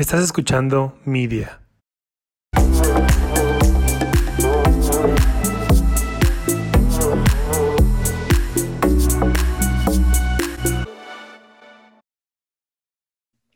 [0.00, 1.60] Estás escuchando Media.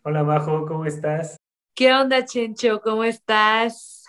[0.03, 1.39] Hola Majo, ¿cómo estás?
[1.75, 2.83] ¿Qué onda, Chencho?
[2.83, 4.05] ¿Cómo estás?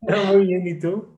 [0.00, 1.16] Muy bien, ¿y tú?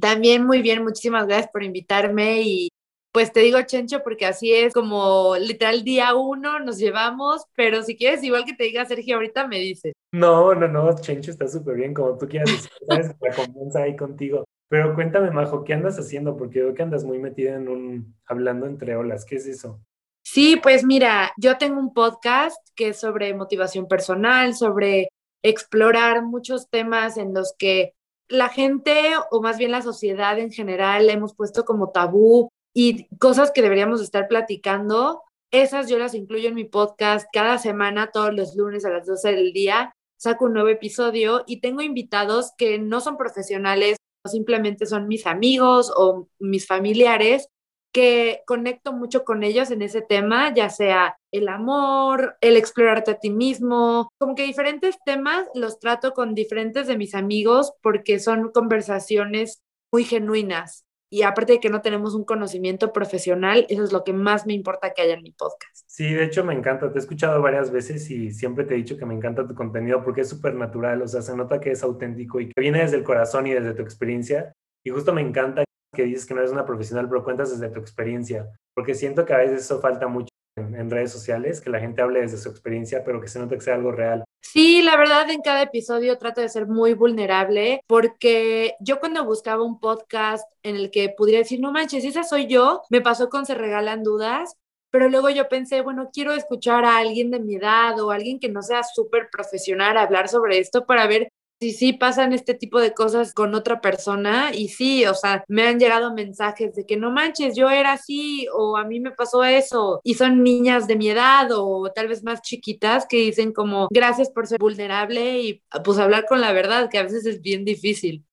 [0.00, 2.70] También muy bien, muchísimas gracias por invitarme y
[3.12, 7.96] pues te digo Chencho porque así es como literal día uno nos llevamos, pero si
[7.96, 9.92] quieres igual que te diga Sergio ahorita me dices.
[10.12, 13.96] No, no, no, Chencho está súper bien, como tú quieras decir, sabes la confianza ahí
[13.96, 14.44] contigo.
[14.68, 16.36] Pero cuéntame, Majo, ¿qué andas haciendo?
[16.36, 19.80] Porque veo que andas muy metida en un, hablando entre olas, ¿qué es eso?
[20.22, 25.08] Sí, pues mira, yo tengo un podcast que es sobre motivación personal, sobre
[25.42, 27.94] explorar muchos temas en los que
[28.28, 28.94] la gente
[29.32, 34.00] o más bien la sociedad en general hemos puesto como tabú y cosas que deberíamos
[34.00, 35.22] estar platicando.
[35.50, 39.32] Esas yo las incluyo en mi podcast cada semana, todos los lunes a las 12
[39.32, 39.94] del día.
[40.18, 43.96] Saco un nuevo episodio y tengo invitados que no son profesionales,
[44.26, 47.48] simplemente son mis amigos o mis familiares
[47.92, 53.18] que conecto mucho con ellos en ese tema, ya sea el amor, el explorarte a
[53.18, 58.52] ti mismo, como que diferentes temas los trato con diferentes de mis amigos porque son
[58.52, 59.60] conversaciones
[59.92, 60.84] muy genuinas.
[61.12, 64.54] Y aparte de que no tenemos un conocimiento profesional, eso es lo que más me
[64.54, 65.84] importa que haya en mi podcast.
[65.86, 66.92] Sí, de hecho me encanta.
[66.92, 70.04] Te he escuchado varias veces y siempre te he dicho que me encanta tu contenido
[70.04, 71.02] porque es súper natural.
[71.02, 73.74] O sea, se nota que es auténtico y que viene desde el corazón y desde
[73.74, 74.52] tu experiencia.
[74.84, 77.80] Y justo me encanta que dices que no eres una profesional, pero cuentas desde tu
[77.80, 80.29] experiencia, porque siento que a veces eso falta mucho
[80.60, 83.60] en, redes sociales, que la gente hable desde su experiencia, pero que se note que
[83.60, 84.24] sea algo real.
[84.40, 89.62] Sí, la verdad en cada episodio trato de ser muy vulnerable porque yo cuando buscaba
[89.62, 93.46] un podcast en el que pudiera decir, no manches, esa soy yo, me pasó con
[93.46, 94.56] Se Regalan Dudas,
[94.90, 98.48] pero luego yo pensé, bueno, quiero escuchar a alguien de mi edad o alguien que
[98.48, 102.94] no sea súper profesional hablar sobre esto para ver si sí pasan este tipo de
[102.94, 107.10] cosas con otra persona y sí, o sea, me han llegado mensajes de que no
[107.10, 111.10] manches, yo era así o a mí me pasó eso y son niñas de mi
[111.10, 115.98] edad o tal vez más chiquitas que dicen como gracias por ser vulnerable y pues
[115.98, 118.24] hablar con la verdad, que a veces es bien difícil.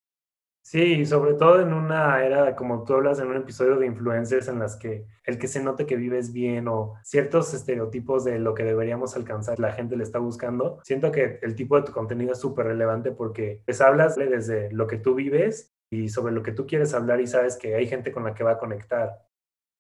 [0.70, 4.60] Sí, sobre todo en una era, como tú hablas en un episodio de influencers en
[4.60, 8.66] las que el que se note que vives bien o ciertos estereotipos de lo que
[8.66, 10.82] deberíamos alcanzar, la gente le está buscando.
[10.84, 14.88] Siento que el tipo de tu contenido es súper relevante porque pues hablas desde lo
[14.88, 18.12] que tú vives y sobre lo que tú quieres hablar y sabes que hay gente
[18.12, 19.26] con la que va a conectar.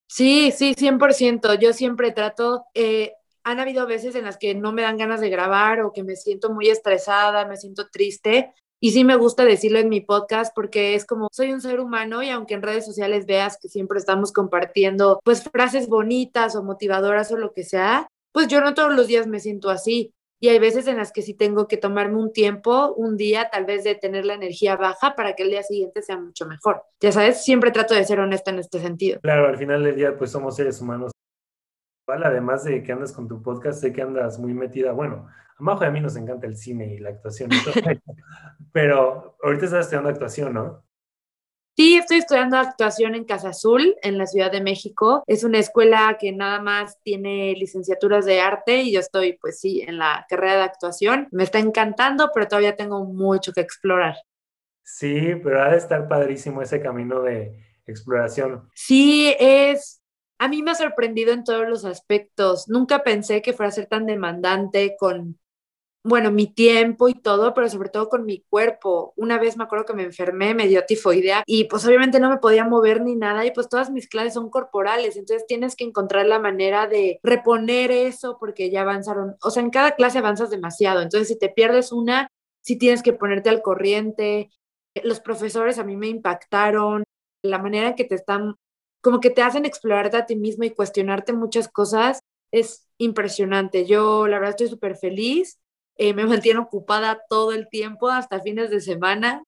[0.07, 1.59] Sí, sí, 100%.
[1.59, 3.11] Yo siempre trato, eh,
[3.43, 6.15] han habido veces en las que no me dan ganas de grabar o que me
[6.15, 10.93] siento muy estresada, me siento triste y sí me gusta decirlo en mi podcast porque
[10.93, 14.31] es como soy un ser humano y aunque en redes sociales veas que siempre estamos
[14.31, 19.07] compartiendo pues frases bonitas o motivadoras o lo que sea, pues yo no todos los
[19.07, 20.13] días me siento así.
[20.39, 23.65] Y hay veces en las que sí tengo que tomarme un tiempo, un día tal
[23.65, 26.83] vez de tener la energía baja para que el día siguiente sea mucho mejor.
[27.01, 29.19] Ya sabes, siempre trato de ser honesta en este sentido.
[29.21, 31.11] Claro, al final del día pues somos seres humanos.
[32.07, 35.83] Además de que andas con tu podcast, sé que andas muy metida, bueno, a Majo
[35.83, 37.49] y a mí nos encanta el cine y la actuación,
[38.71, 40.83] pero ahorita estás estudiando actuación, ¿no?
[41.75, 45.23] Sí, estoy estudiando actuación en Casa Azul, en la Ciudad de México.
[45.27, 49.81] Es una escuela que nada más tiene licenciaturas de arte y yo estoy, pues sí,
[49.81, 51.27] en la carrera de actuación.
[51.31, 54.15] Me está encantando, pero todavía tengo mucho que explorar.
[54.81, 58.67] Sí, pero ha de estar padrísimo ese camino de exploración.
[58.73, 60.01] Sí, es
[60.39, 62.67] a mí me ha sorprendido en todos los aspectos.
[62.67, 65.39] Nunca pensé que fuera a ser tan demandante con
[66.07, 69.13] bueno, mi tiempo y todo, pero sobre todo con mi cuerpo.
[69.15, 72.37] Una vez me acuerdo que me enfermé, me dio tifoidea y pues obviamente no me
[72.37, 76.25] podía mover ni nada y pues todas mis clases son corporales, entonces tienes que encontrar
[76.25, 81.01] la manera de reponer eso porque ya avanzaron, o sea, en cada clase avanzas demasiado,
[81.01, 82.29] entonces si te pierdes una,
[82.61, 84.49] sí tienes que ponerte al corriente.
[85.03, 87.03] Los profesores a mí me impactaron,
[87.43, 88.55] la manera en que te están,
[89.01, 92.19] como que te hacen explorarte a ti mismo y cuestionarte muchas cosas
[92.51, 93.85] es impresionante.
[93.85, 95.59] Yo la verdad estoy súper feliz
[95.97, 99.43] eh, me mantiene ocupada todo el tiempo, hasta fines de semana,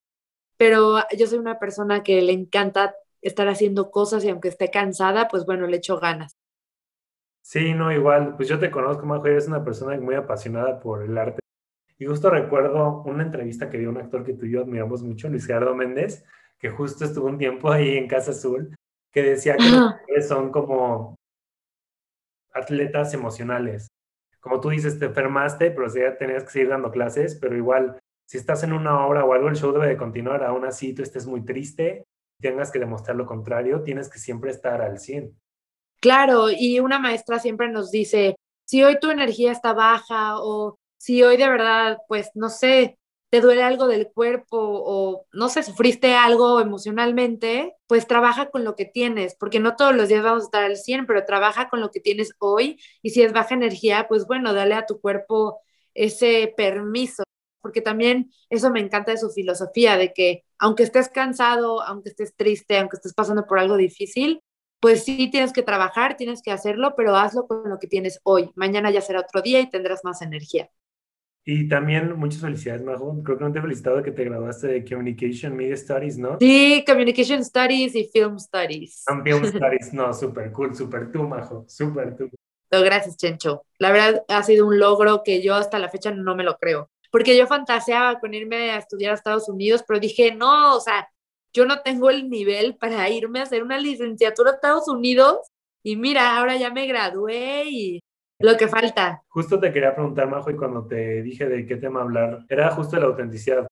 [0.57, 5.27] pero yo soy una persona que le encanta estar haciendo cosas y aunque esté cansada,
[5.27, 6.35] pues bueno, le echo ganas.
[7.41, 11.17] Sí, no, igual, pues yo te conozco, Majo, eres una persona muy apasionada por el
[11.17, 11.39] arte.
[11.97, 15.29] Y justo recuerdo una entrevista que dio un actor que tú y yo admiramos mucho,
[15.29, 16.23] Luis Gerardo Méndez,
[16.57, 18.75] que justo estuvo un tiempo ahí en Casa Azul,
[19.11, 19.57] que decía
[20.07, 21.15] que son como
[22.53, 23.87] atletas emocionales
[24.39, 28.37] como tú dices, te enfermaste, pero ya tenías que seguir dando clases, pero igual, si
[28.37, 31.25] estás en una obra o algo, el show debe de continuar, aún así tú estés
[31.25, 32.05] muy triste,
[32.39, 35.35] tengas que demostrar lo contrario, tienes que siempre estar al 100.
[36.01, 41.23] Claro, y una maestra siempre nos dice, si hoy tu energía está baja o Si
[41.23, 42.98] hoy de verdad, pues, no sé,
[43.29, 48.75] te duele algo del cuerpo o no sé, sufriste algo emocionalmente, pues trabaja con lo
[48.75, 51.79] que tienes, porque no todos los días vamos a estar al 100, pero trabaja con
[51.81, 55.61] lo que tienes hoy y si es baja energía, pues bueno, dale a tu cuerpo
[55.93, 57.23] ese permiso,
[57.61, 62.35] porque también eso me encanta de su filosofía, de que aunque estés cansado, aunque estés
[62.35, 64.41] triste, aunque estés pasando por algo difícil,
[64.79, 68.51] pues sí tienes que trabajar, tienes que hacerlo, pero hazlo con lo que tienes hoy.
[68.55, 70.69] Mañana ya será otro día y tendrás más energía.
[71.45, 73.23] Y también muchas felicidades, Majo.
[73.23, 76.37] Creo que no te he felicitado de que te graduaste de Communication Media Studies, ¿no?
[76.39, 79.03] Sí, Communication Studies y Film Studies.
[79.23, 82.29] Film Studies, no, súper cool, súper tú, Majo, súper tú.
[82.71, 83.63] gracias, Chencho.
[83.79, 86.89] La verdad ha sido un logro que yo hasta la fecha no me lo creo.
[87.11, 91.09] Porque yo fantaseaba con irme a estudiar a Estados Unidos, pero dije, no, o sea,
[91.53, 95.37] yo no tengo el nivel para irme a hacer una licenciatura a Estados Unidos.
[95.81, 98.03] Y mira, ahora ya me gradué y
[98.39, 99.23] lo que falta.
[99.27, 102.97] Justo te quería preguntar, Majo, y cuando te dije de qué tema hablar, era justo
[102.97, 103.67] la autenticidad.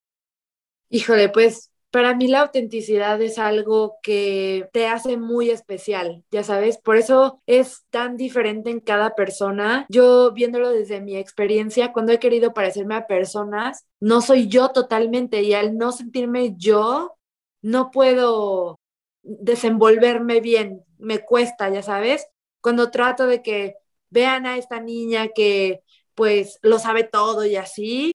[0.89, 6.77] Híjole, pues para mí la autenticidad es algo que te hace muy especial, ya sabes,
[6.77, 9.85] por eso es tan diferente en cada persona.
[9.89, 15.41] Yo viéndolo desde mi experiencia, cuando he querido parecerme a personas, no soy yo totalmente
[15.43, 17.15] y al no sentirme yo,
[17.61, 18.79] no puedo
[19.23, 22.27] desenvolverme bien, me cuesta, ya sabes.
[22.61, 23.75] Cuando trato de que
[24.09, 25.81] vean a esta niña que
[26.15, 28.11] pues lo sabe todo y así.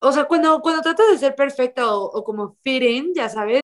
[0.00, 3.62] O sea, cuando, cuando tratas de ser perfecta o, como fitting, ya sabes,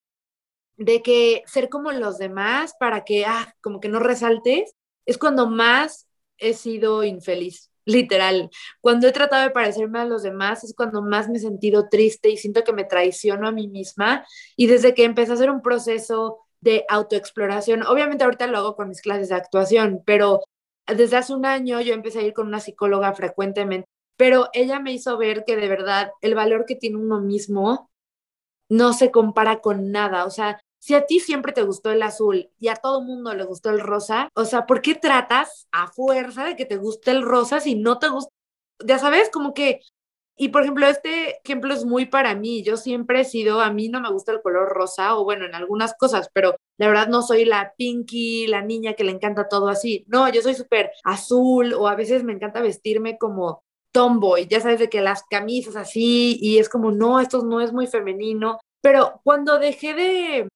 [0.76, 4.72] de que ser como los demás para que, ah, como que no resaltes,
[5.06, 8.50] es cuando más he sido infeliz, literal.
[8.80, 12.30] Cuando he tratado de parecerme a los demás es cuando más me he sentido triste
[12.30, 14.26] y siento que me traiciono a mí misma.
[14.56, 18.88] Y desde que empecé a hacer un proceso de autoexploración, obviamente ahorita lo hago con
[18.88, 20.42] mis clases de actuación, pero
[20.96, 24.92] desde hace un año yo empecé a ir con una psicóloga frecuentemente, pero ella me
[24.92, 27.90] hizo ver que de verdad el valor que tiene uno mismo
[28.68, 30.24] no se compara con nada.
[30.24, 33.44] O sea, si a ti siempre te gustó el azul y a todo mundo le
[33.44, 37.22] gustó el rosa, o sea, ¿por qué tratas a fuerza de que te guste el
[37.22, 38.32] rosa si no te gusta?
[38.84, 39.80] Ya sabes, como que
[40.38, 42.62] y por ejemplo, este ejemplo es muy para mí.
[42.62, 45.54] Yo siempre he sido, a mí no me gusta el color rosa, o bueno, en
[45.54, 49.68] algunas cosas, pero la verdad no soy la pinky, la niña que le encanta todo
[49.68, 50.04] así.
[50.06, 53.62] No, yo soy súper azul, o a veces me encanta vestirme como
[53.92, 57.72] tomboy, ya sabes, de que las camisas así, y es como, no, esto no es
[57.72, 58.58] muy femenino.
[58.80, 60.48] Pero cuando dejé de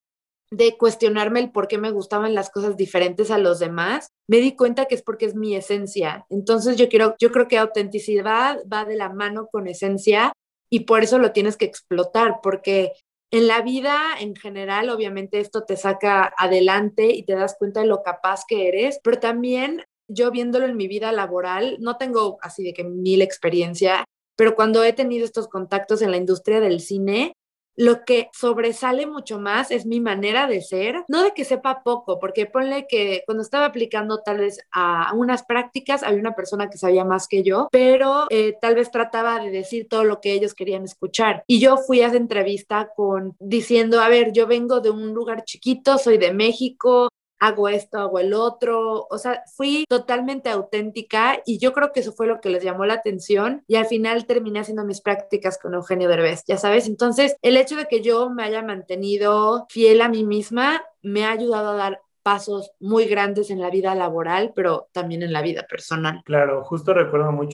[0.53, 4.55] de cuestionarme el por qué me gustaban las cosas diferentes a los demás, me di
[4.55, 6.27] cuenta que es porque es mi esencia.
[6.29, 10.33] Entonces yo quiero, yo creo que autenticidad va de la mano con esencia
[10.71, 12.93] y por eso lo tienes que explotar, porque
[13.33, 17.87] en la vida en general, obviamente esto te saca adelante y te das cuenta de
[17.87, 22.63] lo capaz que eres, pero también yo viéndolo en mi vida laboral, no tengo así
[22.63, 24.05] de que mil experiencia,
[24.37, 27.32] pero cuando he tenido estos contactos en la industria del cine,
[27.77, 32.19] lo que sobresale mucho más es mi manera de ser, no de que sepa poco,
[32.19, 36.79] porque ponle que cuando estaba aplicando tal vez a unas prácticas había una persona que
[36.79, 40.55] sabía más que yo, pero eh, tal vez trataba de decir todo lo que ellos
[40.55, 41.45] querían escuchar.
[41.47, 45.45] Y yo fui a esa entrevista con diciendo, a ver, yo vengo de un lugar
[45.45, 47.09] chiquito, soy de México,
[47.43, 52.13] hago esto, hago el otro, o sea, fui totalmente auténtica y yo creo que eso
[52.13, 55.75] fue lo que les llamó la atención y al final terminé haciendo mis prácticas con
[55.75, 60.09] Eugenio Derbez, ya sabes, entonces el hecho de que yo me haya mantenido fiel a
[60.09, 64.89] mí misma me ha ayudado a dar pasos muy grandes en la vida laboral, pero
[64.93, 66.23] también en la vida personal.
[66.25, 67.53] Claro, justo recuerdo mucho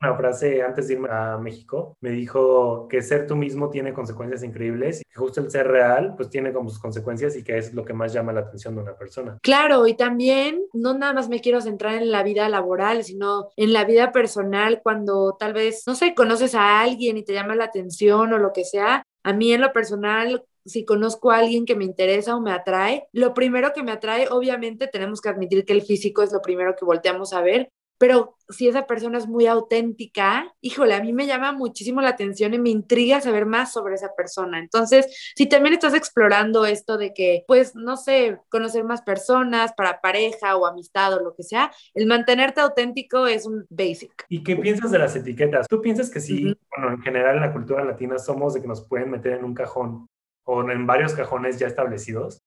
[0.00, 1.96] una frase antes de irme a México.
[2.00, 6.14] Me dijo que ser tú mismo tiene consecuencias increíbles y que justo el ser real
[6.16, 8.82] pues tiene como sus consecuencias y que es lo que más llama la atención de
[8.82, 9.38] una persona.
[9.42, 13.72] Claro, y también no nada más me quiero centrar en la vida laboral, sino en
[13.72, 17.64] la vida personal cuando tal vez, no sé, conoces a alguien y te llama la
[17.64, 19.02] atención o lo que sea.
[19.22, 23.06] A mí en lo personal, si conozco a alguien que me interesa o me atrae,
[23.12, 26.74] lo primero que me atrae, obviamente tenemos que admitir que el físico es lo primero
[26.74, 31.26] que volteamos a ver, pero si esa persona es muy auténtica, híjole, a mí me
[31.26, 34.58] llama muchísimo la atención y me intriga saber más sobre esa persona.
[34.58, 40.00] Entonces, si también estás explorando esto de que, pues, no sé, conocer más personas para
[40.00, 44.24] pareja o amistad o lo que sea, el mantenerte auténtico es un basic.
[44.30, 45.68] ¿Y qué piensas de las etiquetas?
[45.68, 48.88] ¿Tú piensas que sí, bueno, en general en la cultura latina somos de que nos
[48.88, 50.06] pueden meter en un cajón
[50.46, 52.38] o en varios cajones ya establecidos?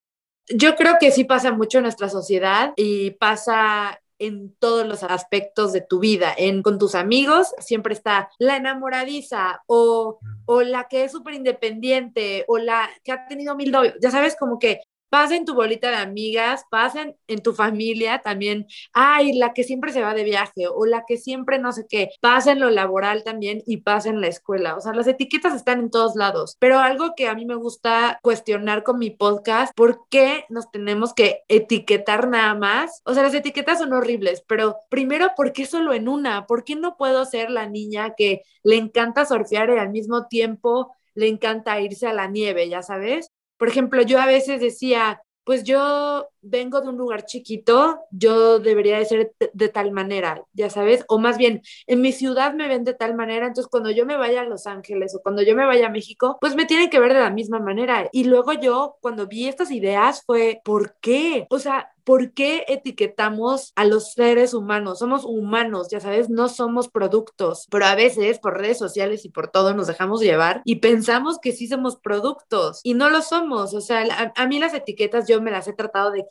[0.49, 5.73] Yo creo que sí pasa mucho en nuestra sociedad y pasa en todos los aspectos
[5.73, 6.33] de tu vida.
[6.37, 12.45] En, con tus amigos siempre está la enamoradiza o, o la que es súper independiente
[12.47, 13.95] o la que ha tenido mil novios.
[14.01, 14.81] Ya sabes, como que
[15.13, 19.91] pasa en tu bolita de amigas, pasa en, tu familia también, ay, la que siempre
[19.91, 23.23] se va de viaje o la que siempre no sé qué, pasa en lo laboral
[23.23, 24.75] también y pasa en la escuela.
[24.75, 28.17] O sea, las etiquetas están en todos lados, pero algo que a mí me gusta
[28.23, 33.03] cuestionar con mi podcast, ¿por qué nos tenemos que etiquetar nada más?
[33.05, 36.47] O sea, las etiquetas son horribles, pero primero, ¿por qué solo en una?
[36.47, 40.91] ¿Por qué no puedo ser la niña que le encanta surfear y al mismo tiempo
[41.13, 43.29] le encanta irse a la nieve, ya sabes?
[43.63, 48.99] Por ejemplo, yo a veces decía, pues yo vengo de un lugar chiquito, yo debería
[48.99, 52.83] de ser de, tal manera, ya sabes, o más bien, en mi ciudad me ven
[52.83, 55.65] de tal manera, entonces cuando yo me vaya a Los Ángeles o cuando yo me
[55.65, 58.09] vaya a México, pues me tienen que ver de la misma manera.
[58.11, 61.47] Y luego yo, cuando vi estas ideas, fue, ¿por qué?
[61.49, 64.99] O sea, ¿por qué etiquetamos a los seres humanos?
[64.99, 69.49] Somos humanos, ya sabes, no somos productos, pero a veces por redes sociales y por
[69.49, 73.73] todo nos dejamos llevar y pensamos que sí somos productos y no lo somos.
[73.73, 76.25] O sea, a, a mí las etiquetas yo me las he tratado de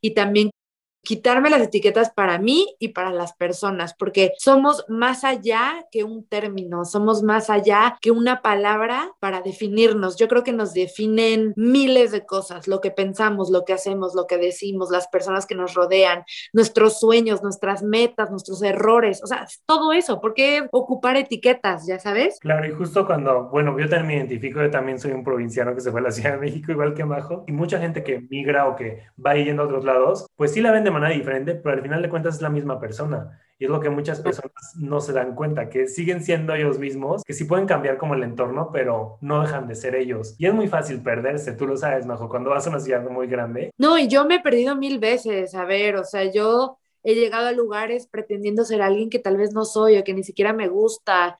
[0.00, 0.50] y también
[1.02, 6.24] quitarme las etiquetas para mí y para las personas, porque somos más allá que un
[6.26, 10.16] término, somos más allá que una palabra para definirnos.
[10.16, 14.26] Yo creo que nos definen miles de cosas, lo que pensamos, lo que hacemos, lo
[14.26, 19.46] que decimos, las personas que nos rodean, nuestros sueños, nuestras metas, nuestros errores, o sea,
[19.66, 22.38] todo eso, ¿por qué ocupar etiquetas, ya sabes?
[22.40, 25.80] Claro, y justo cuando, bueno, yo también me identifico, yo también soy un provinciano que
[25.80, 28.68] se fue a la Ciudad de México, igual que Majo, y mucha gente que migra
[28.68, 31.76] o que va yendo a otros lados, pues sí la ven de manera diferente, pero
[31.76, 33.40] al final de cuentas es la misma persona.
[33.58, 37.22] Y es lo que muchas personas no se dan cuenta, que siguen siendo ellos mismos,
[37.24, 40.34] que sí pueden cambiar como el entorno, pero no dejan de ser ellos.
[40.38, 43.26] Y es muy fácil perderse, tú lo sabes, Majo, cuando vas a una ciudad muy
[43.26, 43.70] grande.
[43.76, 47.48] No, y yo me he perdido mil veces, a ver, o sea, yo he llegado
[47.48, 50.68] a lugares pretendiendo ser alguien que tal vez no soy o que ni siquiera me
[50.68, 51.39] gusta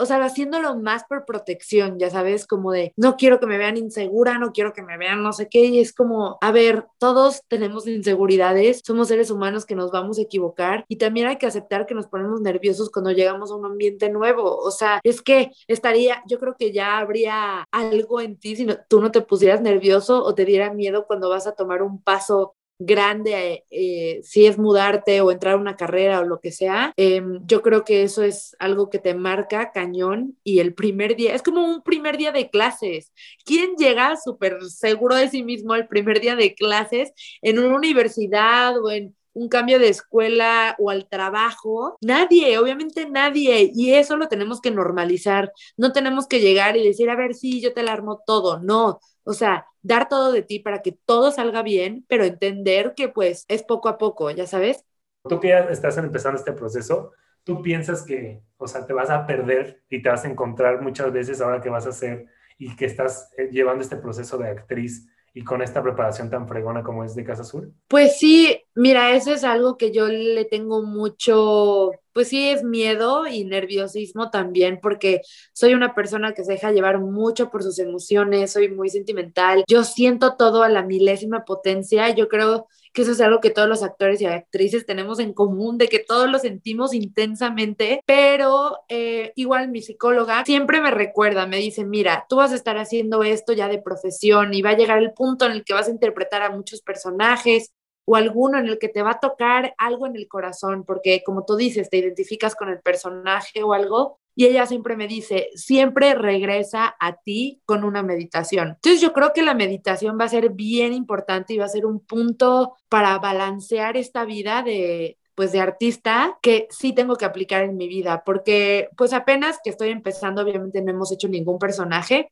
[0.00, 3.76] o sea, haciéndolo más por protección, ya sabes, como de, no quiero que me vean
[3.76, 7.42] insegura, no quiero que me vean no sé qué, y es como, a ver, todos
[7.48, 11.86] tenemos inseguridades, somos seres humanos que nos vamos a equivocar y también hay que aceptar
[11.86, 16.22] que nos ponemos nerviosos cuando llegamos a un ambiente nuevo, o sea, es que estaría,
[16.26, 20.34] yo creo que ya habría algo en ti si tú no te pusieras nervioso o
[20.34, 25.30] te diera miedo cuando vas a tomar un paso grande, eh, si es mudarte o
[25.30, 28.90] entrar a una carrera o lo que sea, em, yo creo que eso es algo
[28.90, 33.12] que te marca cañón y el primer día, es como un primer día de clases.
[33.44, 38.78] ¿Quién llega súper seguro de sí mismo el primer día de clases en una universidad
[38.82, 41.96] o en un cambio de escuela o al trabajo.
[42.00, 43.70] Nadie, obviamente nadie.
[43.74, 45.52] Y eso lo tenemos que normalizar.
[45.76, 48.58] No tenemos que llegar y decir, a ver, sí, yo te la armo todo.
[48.60, 53.08] No, o sea, dar todo de ti para que todo salga bien, pero entender que
[53.08, 54.84] pues es poco a poco, ya sabes.
[55.28, 57.12] Tú que ya estás empezando este proceso,
[57.44, 61.12] tú piensas que, o sea, te vas a perder y te vas a encontrar muchas
[61.12, 62.26] veces ahora que vas a hacer
[62.58, 66.82] y que estás eh, llevando este proceso de actriz y con esta preparación tan fregona
[66.82, 67.72] como es de Casa Azul?
[67.88, 73.26] Pues sí, mira, eso es algo que yo le tengo mucho, pues sí, es miedo
[73.26, 75.20] y nerviosismo también, porque
[75.52, 79.84] soy una persona que se deja llevar mucho por sus emociones, soy muy sentimental, yo
[79.84, 83.82] siento todo a la milésima potencia, yo creo que eso es algo que todos los
[83.82, 89.68] actores y actrices tenemos en común, de que todos lo sentimos intensamente, pero eh, igual
[89.68, 93.68] mi psicóloga siempre me recuerda, me dice, mira, tú vas a estar haciendo esto ya
[93.68, 96.50] de profesión y va a llegar el punto en el que vas a interpretar a
[96.50, 97.72] muchos personajes
[98.04, 101.44] o alguno en el que te va a tocar algo en el corazón, porque como
[101.44, 106.14] tú dices, te identificas con el personaje o algo, y ella siempre me dice, siempre
[106.14, 108.68] regresa a ti con una meditación.
[108.68, 111.84] Entonces yo creo que la meditación va a ser bien importante y va a ser
[111.84, 117.62] un punto para balancear esta vida de, pues de artista que sí tengo que aplicar
[117.64, 122.30] en mi vida, porque pues apenas que estoy empezando, obviamente no hemos hecho ningún personaje.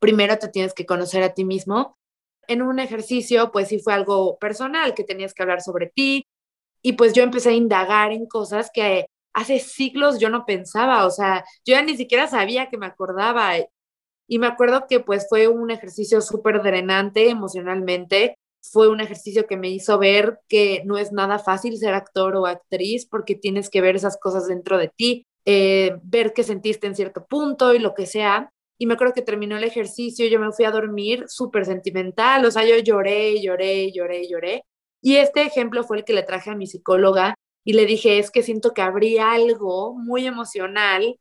[0.00, 1.96] Primero te tienes que conocer a ti mismo.
[2.46, 6.26] En un ejercicio, pues sí fue algo personal, que tenías que hablar sobre ti.
[6.82, 9.06] Y pues yo empecé a indagar en cosas que
[9.38, 13.52] hace siglos yo no pensaba, o sea, yo ya ni siquiera sabía que me acordaba.
[14.26, 19.56] Y me acuerdo que pues fue un ejercicio súper drenante emocionalmente, fue un ejercicio que
[19.56, 23.80] me hizo ver que no es nada fácil ser actor o actriz porque tienes que
[23.80, 27.94] ver esas cosas dentro de ti, eh, ver qué sentiste en cierto punto y lo
[27.94, 28.50] que sea.
[28.76, 32.50] Y me acuerdo que terminó el ejercicio, yo me fui a dormir súper sentimental, o
[32.50, 34.64] sea, yo lloré, lloré, lloré, lloré.
[35.00, 37.34] Y este ejemplo fue el que le traje a mi psicóloga
[37.68, 41.20] y le dije, es que siento que habría algo muy emocional.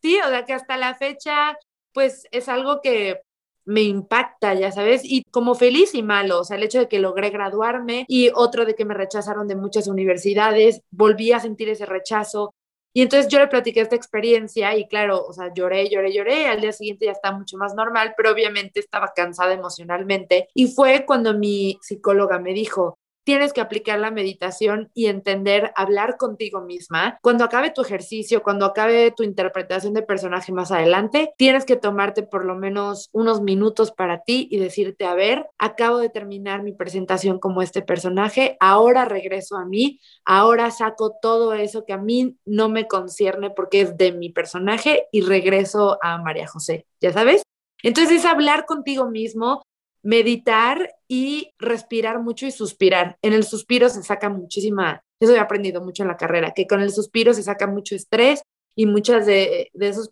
[0.00, 1.54] Sí, o sea, que hasta la fecha,
[1.92, 3.20] pues es algo que
[3.66, 6.98] me impacta, ya sabes, y como feliz y malo, o sea, el hecho de que
[6.98, 11.84] logré graduarme y otro de que me rechazaron de muchas universidades, volví a sentir ese
[11.84, 12.54] rechazo,
[12.94, 16.60] Y entonces yo le platiqué esta experiencia y claro, o sea, lloré, lloré, lloré, al
[16.60, 20.48] día siguiente ya está mucho más normal, pero obviamente estaba cansada emocionalmente.
[20.54, 26.16] Y fue cuando mi psicóloga me dijo, tienes que aplicar la meditación y entender, hablar
[26.16, 27.18] contigo misma.
[27.22, 32.22] Cuando acabe tu ejercicio, cuando acabe tu interpretación de personaje más adelante, tienes que tomarte
[32.22, 36.72] por lo menos unos minutos para ti y decirte, a ver, acabo de terminar mi
[36.72, 42.36] presentación como este personaje, ahora regreso a mí, ahora saco todo eso que a mí
[42.44, 47.42] no me concierne porque es de mi personaje y regreso a María José, ¿ya sabes?
[47.82, 49.62] Entonces es hablar contigo mismo,
[50.02, 53.16] meditar y respirar mucho y suspirar.
[53.22, 56.80] En el suspiro se saca muchísima, eso he aprendido mucho en la carrera, que con
[56.80, 58.42] el suspiro se saca mucho estrés
[58.74, 60.10] y muchas de, esos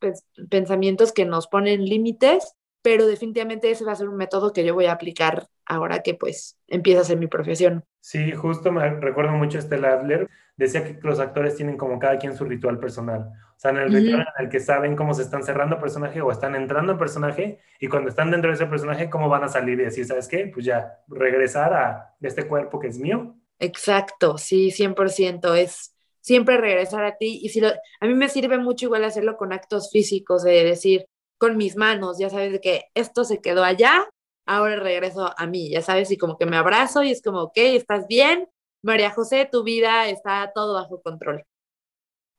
[0.49, 4.75] pensamientos que nos ponen límites, pero definitivamente ese va a ser un método que yo
[4.75, 7.85] voy a aplicar ahora que pues empieza a ser mi profesión.
[8.01, 12.19] Sí, justo me recuerdo mucho a Stella Adler, decía que los actores tienen como cada
[12.19, 13.31] quien su ritual personal.
[13.61, 16.55] Sea, en el ritual en el que saben cómo se están cerrando personaje o están
[16.55, 19.85] entrando en personaje y cuando están dentro de ese personaje, cómo van a salir y
[19.85, 20.47] decir, ¿sabes qué?
[20.47, 23.37] Pues ya, regresar a este cuerpo que es mío.
[23.59, 25.55] Exacto, sí, 100%.
[25.57, 27.39] Es siempre regresar a ti.
[27.43, 31.05] Y si a mí me sirve mucho igual hacerlo con actos físicos, de decir,
[31.37, 34.09] con mis manos, ya sabes, de que esto se quedó allá,
[34.47, 37.57] ahora regreso a mí, ya sabes, y como que me abrazo y es como, ok,
[37.57, 38.49] ¿estás bien?
[38.81, 41.45] María José, tu vida está todo bajo control.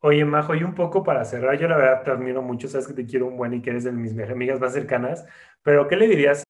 [0.03, 2.93] Oye, Majo, y un poco para cerrar, yo la verdad te admiro mucho, sabes que
[2.93, 5.23] te quiero un buen y que eres de mis amigas más cercanas,
[5.61, 6.43] pero ¿qué le dirías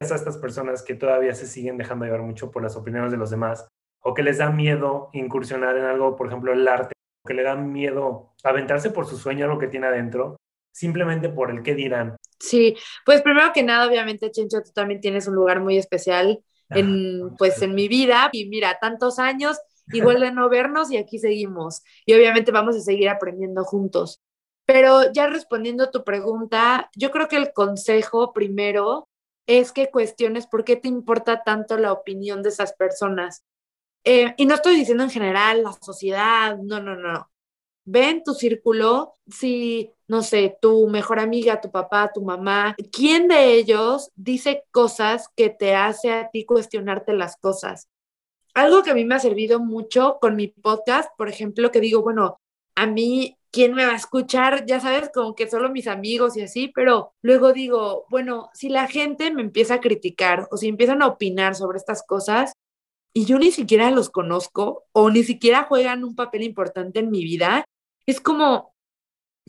[0.00, 3.30] a estas personas que todavía se siguen dejando llevar mucho por las opiniones de los
[3.30, 3.68] demás
[4.02, 6.94] o que les da miedo incursionar en algo, por ejemplo, el arte,
[7.24, 10.36] o que le da miedo aventarse por su sueño, lo que tiene adentro,
[10.72, 12.16] simplemente por el qué dirán?
[12.40, 16.78] Sí, pues primero que nada, obviamente, Chencho, tú también tienes un lugar muy especial ah,
[16.78, 19.58] en, pues, en mi vida y mira, tantos años
[19.92, 21.82] igual de no vernos y aquí seguimos.
[22.04, 24.20] Y obviamente vamos a seguir aprendiendo juntos.
[24.66, 29.08] Pero ya respondiendo a tu pregunta, yo creo que el consejo primero
[29.46, 33.44] es que cuestiones por qué te importa tanto la opinión de esas personas.
[34.04, 37.30] Eh, y no estoy diciendo en general la sociedad, no, no, no.
[37.84, 43.28] Ve en tu círculo si, no sé, tu mejor amiga, tu papá, tu mamá, ¿quién
[43.28, 47.88] de ellos dice cosas que te hace a ti cuestionarte las cosas?
[48.56, 52.02] Algo que a mí me ha servido mucho con mi podcast, por ejemplo, que digo,
[52.02, 52.40] bueno,
[52.74, 54.64] a mí, ¿quién me va a escuchar?
[54.64, 58.88] Ya sabes, como que solo mis amigos y así, pero luego digo, bueno, si la
[58.88, 62.54] gente me empieza a criticar o si empiezan a opinar sobre estas cosas
[63.12, 67.24] y yo ni siquiera los conozco o ni siquiera juegan un papel importante en mi
[67.24, 67.66] vida,
[68.06, 68.74] es como,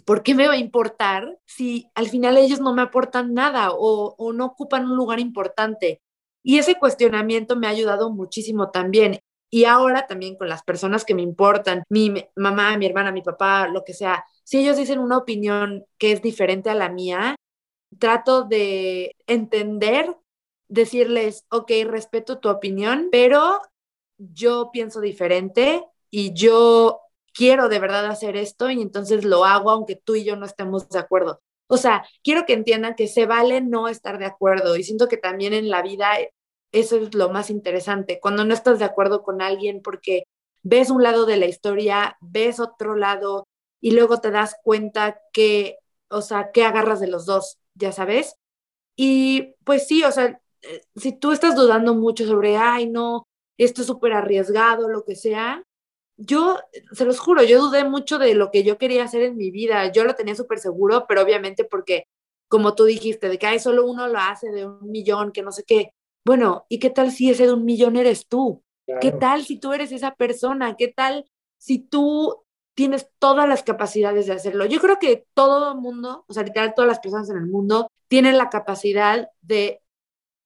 [0.06, 4.16] ¿por qué me va a importar si al final ellos no me aportan nada o,
[4.18, 6.02] o no ocupan un lugar importante?
[6.48, 9.20] Y ese cuestionamiento me ha ayudado muchísimo también.
[9.50, 13.68] Y ahora también con las personas que me importan, mi mamá, mi hermana, mi papá,
[13.68, 17.36] lo que sea, si ellos dicen una opinión que es diferente a la mía,
[18.00, 20.16] trato de entender,
[20.70, 23.60] decirles, ok, respeto tu opinión, pero
[24.18, 27.02] yo pienso diferente y yo
[27.34, 30.88] quiero de verdad hacer esto y entonces lo hago aunque tú y yo no estemos
[30.88, 31.42] de acuerdo.
[31.68, 35.18] O sea, quiero que entiendan que se vale no estar de acuerdo y siento que
[35.18, 36.10] también en la vida
[36.72, 40.24] eso es lo más interesante, cuando no estás de acuerdo con alguien porque
[40.64, 43.48] ves un lado de la historia, ves otro lado
[43.82, 45.78] y luego te das cuenta que,
[46.10, 48.36] o sea, que agarras de los dos, ya sabes.
[48.96, 53.28] Y pues sí, o sea, eh, si tú estás dudando mucho sobre, ay, no,
[53.58, 55.64] esto es súper arriesgado, lo que sea,
[56.18, 56.58] yo,
[56.94, 59.92] se los juro, yo dudé mucho de lo que yo quería hacer en mi vida.
[59.92, 62.06] Yo lo tenía súper seguro, pero obviamente porque,
[62.48, 65.52] como tú dijiste, de que hay solo uno lo hace de un millón, que no
[65.52, 65.92] sé qué.
[66.26, 68.64] Bueno, ¿y qué tal si ese de un millón eres tú?
[69.00, 70.76] ¿Qué tal si tú eres esa persona?
[70.78, 71.26] ¿Qué tal
[71.58, 74.66] si tú tienes todas las capacidades de hacerlo?
[74.66, 77.90] Yo creo que todo el mundo, o sea, literal, todas las personas en el mundo
[78.08, 79.82] tienen la capacidad de,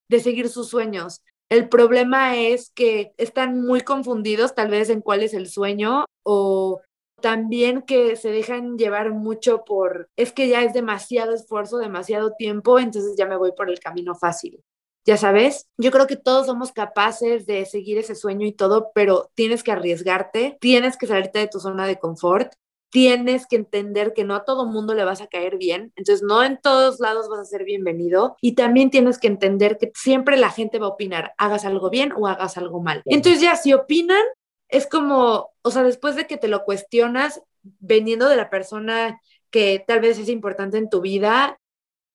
[0.09, 1.23] de seguir sus sueños.
[1.49, 6.81] El problema es que están muy confundidos tal vez en cuál es el sueño o
[7.21, 12.79] también que se dejan llevar mucho por, es que ya es demasiado esfuerzo, demasiado tiempo,
[12.79, 14.63] entonces ya me voy por el camino fácil
[15.05, 19.31] ya sabes, yo creo que todos somos capaces de seguir ese sueño y todo, pero
[19.35, 22.53] tienes que arriesgarte, tienes que salirte de tu zona de confort,
[22.91, 26.43] tienes que entender que no a todo mundo le vas a caer bien, entonces no
[26.43, 30.51] en todos lados vas a ser bienvenido y también tienes que entender que siempre la
[30.51, 33.01] gente va a opinar, hagas algo bien o hagas algo mal.
[33.05, 34.21] Entonces ya si opinan,
[34.67, 37.41] es como, o sea, después de que te lo cuestionas,
[37.79, 41.59] veniendo de la persona que tal vez es importante en tu vida,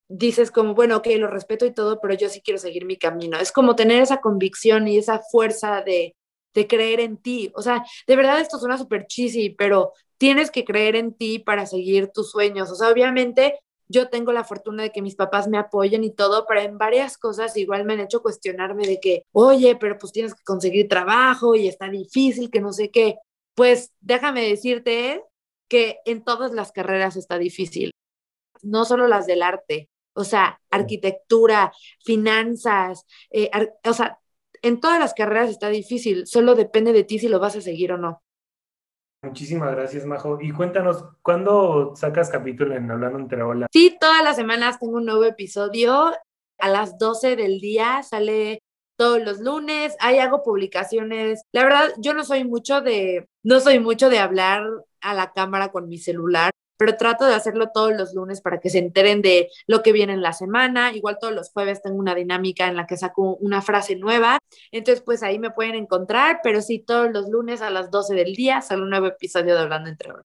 [0.09, 3.39] dices como, bueno, ok, lo respeto y todo, pero yo sí quiero seguir mi camino.
[3.39, 6.17] Es como tener esa convicción y esa fuerza de,
[6.55, 7.53] de creer en ti.
[7.55, 11.67] O sea, de verdad esto suena súper cheesy, pero tienes que creer en ti para
[11.67, 12.71] seguir tus sueños.
[12.71, 16.47] O sea, obviamente yo tengo la fortuna de que mis papás me apoyen y todo,
[16.47, 20.35] pero en varias cosas igual me han hecho cuestionarme de que, oye, pero pues tienes
[20.35, 23.19] que conseguir trabajo y está difícil, que no sé qué.
[23.55, 25.23] Pues déjame decirte
[25.69, 27.91] que en todas las carreras está difícil,
[28.63, 31.73] no solo las del arte, o sea, arquitectura,
[32.05, 33.51] finanzas, eh,
[33.85, 34.19] o sea,
[34.63, 37.93] en todas las carreras está difícil, solo depende de ti si lo vas a seguir
[37.93, 38.23] o no.
[39.23, 40.39] Muchísimas gracias, Majo.
[40.41, 43.69] Y cuéntanos, ¿cuándo sacas capítulo en Hablando entre Olas?
[43.73, 46.13] Sí, todas las semanas tengo un nuevo episodio.
[46.59, 48.63] A las 12 del día sale
[48.97, 49.97] todos los lunes.
[50.01, 51.43] Ahí hago publicaciones.
[51.53, 54.65] La verdad, yo no soy mucho de, no soy mucho de hablar
[55.01, 58.71] a la cámara con mi celular pero trato de hacerlo todos los lunes para que
[58.71, 60.93] se enteren de lo que viene en la semana.
[60.93, 64.39] Igual todos los jueves tengo una dinámica en la que saco una frase nueva.
[64.73, 68.35] Entonces, pues ahí me pueden encontrar, pero sí, todos los lunes a las 12 del
[68.35, 70.25] día sale un nuevo episodio de Hablando entre Horas.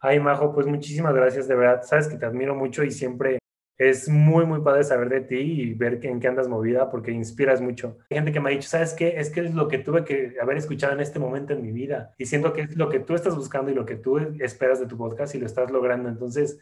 [0.00, 1.82] Ay, Majo, pues muchísimas gracias, de verdad.
[1.82, 3.38] Sabes que te admiro mucho y siempre
[3.78, 7.60] es muy, muy padre saber de ti y ver en qué andas movida porque inspiras
[7.60, 7.98] mucho.
[8.10, 9.18] Hay gente que me ha dicho, ¿sabes qué?
[9.18, 12.14] Es que es lo que tuve que haber escuchado en este momento en mi vida
[12.16, 14.86] y siento que es lo que tú estás buscando y lo que tú esperas de
[14.86, 16.08] tu podcast y lo estás logrando.
[16.08, 16.58] Entonces,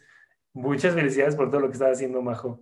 [0.53, 2.61] muchas felicidades por todo lo que estás haciendo, Majo.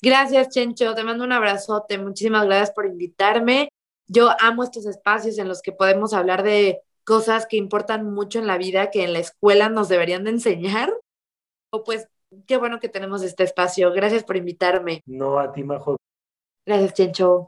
[0.00, 0.94] Gracias, Chencho.
[0.94, 1.98] Te mando un abrazote.
[1.98, 3.68] Muchísimas gracias por invitarme.
[4.06, 8.46] Yo amo estos espacios en los que podemos hablar de cosas que importan mucho en
[8.46, 10.92] la vida, que en la escuela nos deberían de enseñar.
[11.70, 12.08] O pues
[12.46, 13.92] Qué bueno que tenemos este espacio.
[13.92, 15.02] Gracias por invitarme.
[15.06, 15.96] No, a ti, Majo.
[16.66, 17.40] Gracias, Chencho.